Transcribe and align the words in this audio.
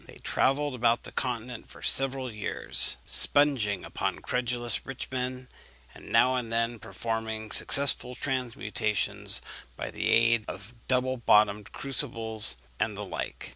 They 0.07 0.17
travelled 0.17 0.73
about 0.73 1.03
the 1.03 1.11
Continent 1.11 1.69
for 1.69 1.83
several 1.83 2.31
years, 2.31 2.97
sponging 3.05 3.85
upon 3.85 4.17
credulous 4.17 4.83
rich 4.83 5.07
men, 5.11 5.47
and 5.93 6.11
now 6.11 6.37
and 6.37 6.51
then 6.51 6.79
performing 6.79 7.51
successful 7.51 8.15
transmutations 8.15 9.43
by 9.77 9.91
the 9.91 10.09
aid 10.09 10.45
of 10.47 10.73
double 10.87 11.17
bottomed 11.17 11.71
crucibles 11.71 12.57
and 12.79 12.97
the 12.97 13.05
like. 13.05 13.49